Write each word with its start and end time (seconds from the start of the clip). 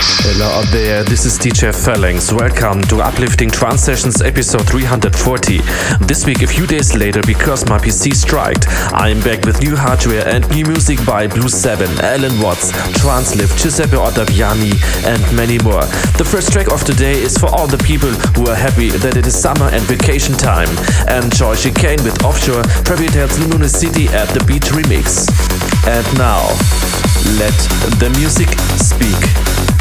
Hello 0.00 0.46
out 0.46 0.70
there, 0.70 1.02
this 1.02 1.24
is 1.24 1.38
DJ 1.38 1.74
Phalanx. 1.74 2.32
Welcome 2.32 2.82
to 2.82 3.02
Uplifting 3.02 3.50
Trance 3.50 3.82
Sessions 3.82 4.22
episode 4.22 4.64
340. 4.68 5.58
This 6.06 6.24
week, 6.24 6.42
a 6.42 6.46
few 6.46 6.68
days 6.68 6.94
later, 6.94 7.20
because 7.26 7.68
my 7.68 7.78
PC 7.78 8.14
striked, 8.14 8.66
I'm 8.94 9.20
back 9.22 9.44
with 9.44 9.60
new 9.60 9.74
hardware 9.74 10.22
and 10.28 10.48
new 10.50 10.66
music 10.66 11.04
by 11.04 11.26
Blue 11.26 11.48
7, 11.48 11.88
Allen 11.98 12.40
Watts, 12.40 12.70
tranzLift, 13.02 13.60
Giuseppe 13.60 13.96
Ottaviani, 13.96 14.78
and 15.02 15.36
many 15.36 15.58
more. 15.66 15.82
The 16.14 16.24
first 16.24 16.52
track 16.52 16.70
of 16.70 16.84
today 16.84 17.18
is 17.18 17.36
for 17.36 17.46
all 17.46 17.66
the 17.66 17.82
people 17.82 18.10
who 18.38 18.48
are 18.48 18.56
happy 18.56 18.90
that 18.90 19.16
it 19.16 19.26
is 19.26 19.34
summer 19.34 19.66
and 19.72 19.82
vacation 19.82 20.34
time. 20.34 20.70
Enjoy 21.10 21.56
Chicane 21.56 22.02
with 22.04 22.22
Offshore, 22.22 22.62
Ferry 22.86 23.08
Tayle's 23.08 23.36
Luminosity 23.40 24.06
at 24.14 24.28
the 24.30 24.44
Beach 24.44 24.70
remix. 24.70 25.26
And 25.90 26.06
now, 26.14 26.46
let 27.42 27.56
the 27.98 28.14
music 28.14 28.48
speak. 28.78 29.77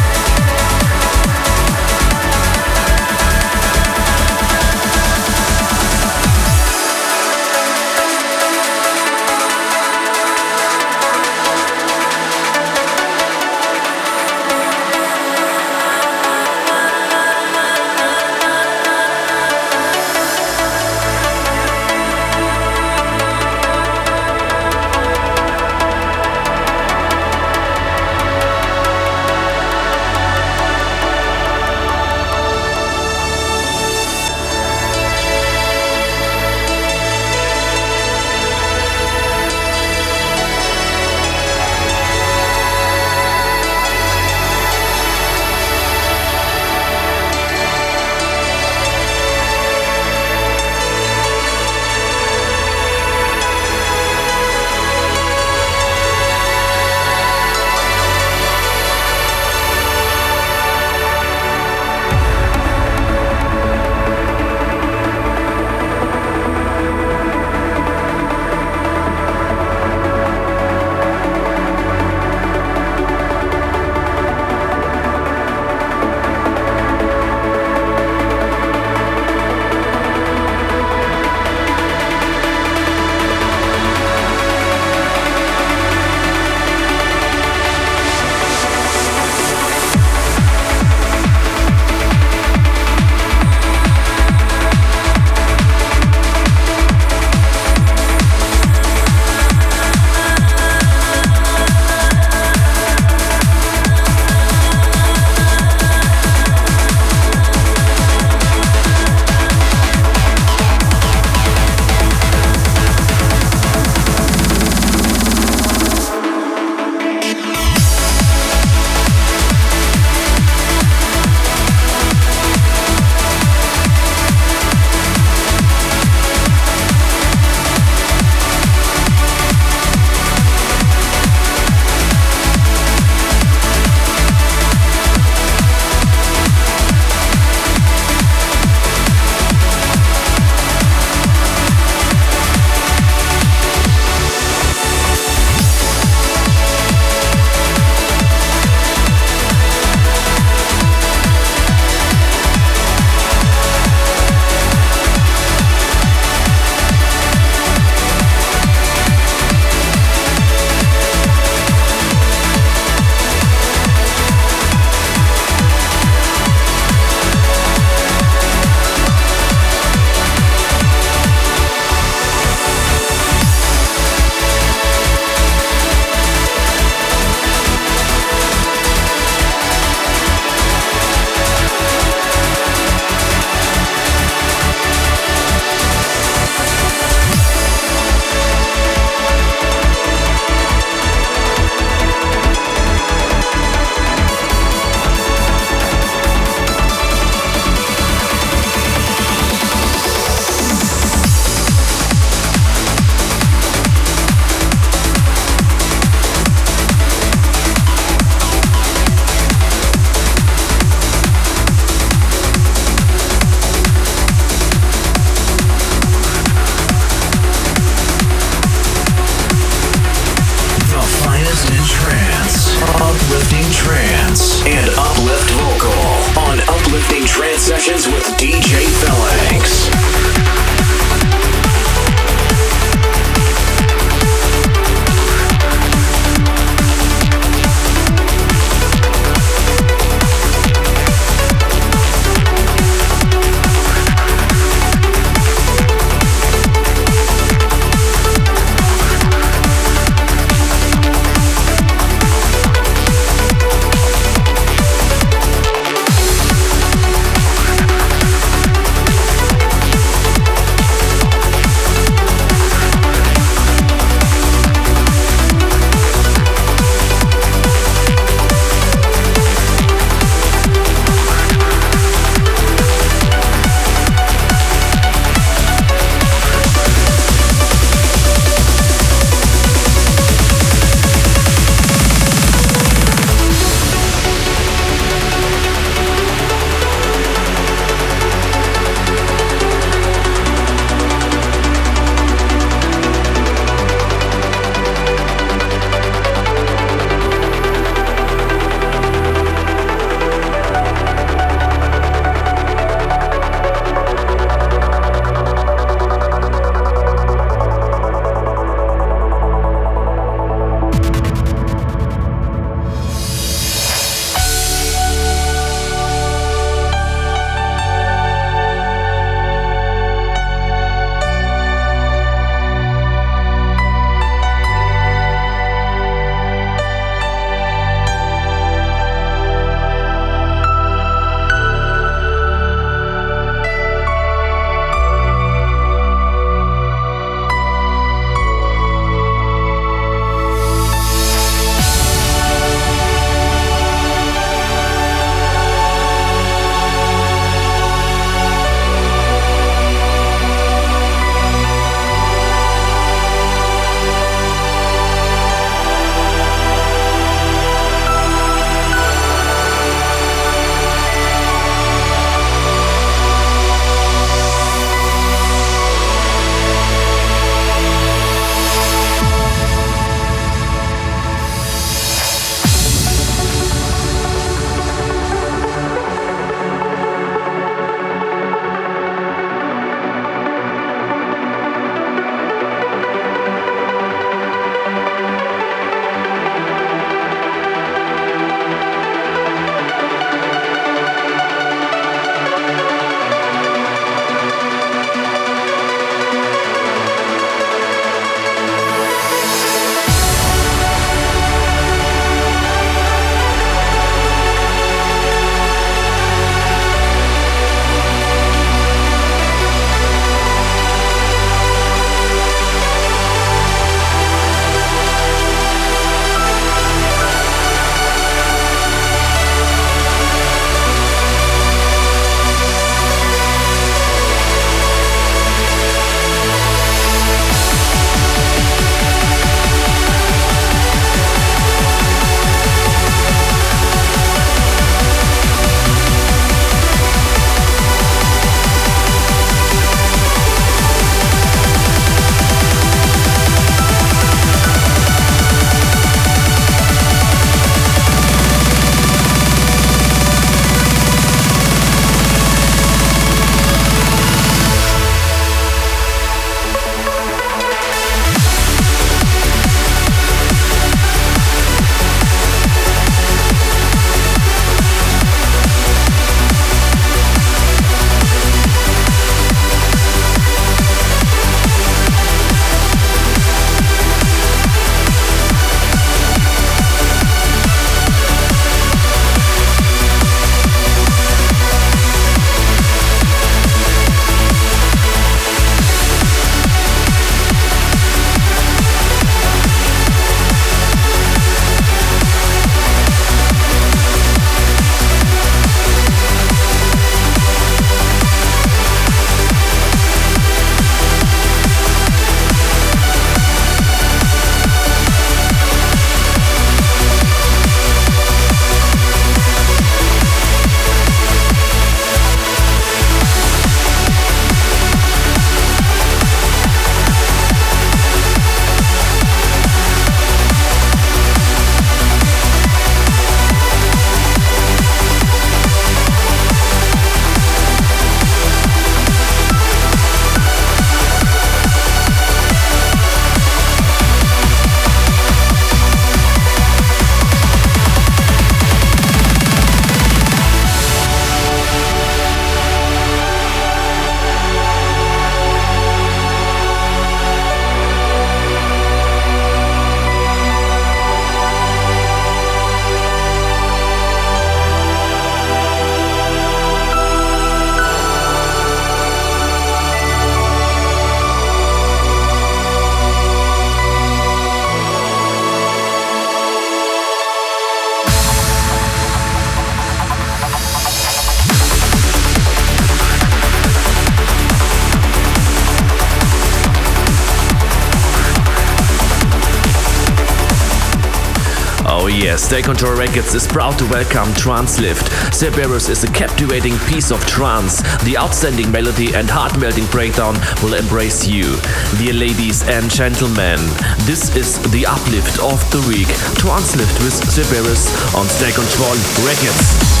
State 582.51 582.65
Control 582.65 582.97
Records 582.97 583.33
is 583.33 583.47
proud 583.47 583.79
to 583.79 583.85
welcome 583.85 584.27
tranzLift. 584.33 585.07
Cerberus 585.33 585.87
is 585.87 586.03
a 586.03 586.11
captivating 586.11 586.77
piece 586.79 587.09
of 587.09 587.25
trance. 587.25 587.81
The 588.03 588.17
outstanding 588.17 588.69
melody 588.69 589.15
and 589.15 589.29
heart-melting 589.29 589.85
breakdown 589.85 590.35
will 590.61 590.73
embrace 590.73 591.25
you. 591.25 591.55
Dear 591.97 592.11
ladies 592.11 592.67
and 592.67 592.91
gentlemen, 592.91 593.55
this 594.03 594.35
is 594.35 594.59
the 594.71 594.85
uplift 594.85 595.39
of 595.39 595.63
the 595.71 595.79
week. 595.87 596.11
tranzLift 596.43 596.99
with 596.99 597.15
Cerberus 597.31 597.87
on 598.13 598.25
State 598.25 598.55
Control 598.55 598.97
Records. 599.25 600.00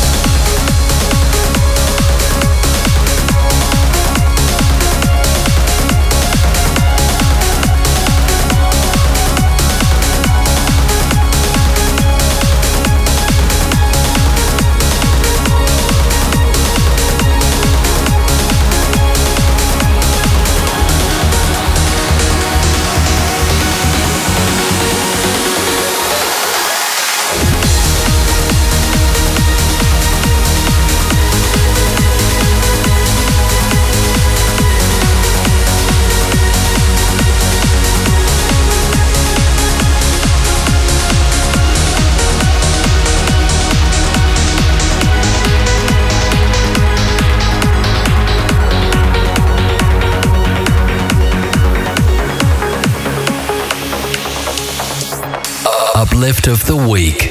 Uplift 56.31 56.47
of 56.47 56.65
the 56.65 56.77
Week. 56.77 57.30